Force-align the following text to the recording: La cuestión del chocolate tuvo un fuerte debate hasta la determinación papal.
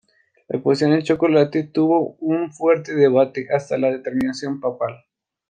La 0.47 0.59
cuestión 0.59 0.89
del 0.89 1.03
chocolate 1.03 1.61
tuvo 1.65 2.15
un 2.21 2.51
fuerte 2.51 2.95
debate 2.95 3.45
hasta 3.55 3.77
la 3.77 3.91
determinación 3.91 4.59
papal. 4.59 5.05